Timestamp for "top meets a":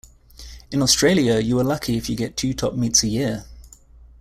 2.55-3.07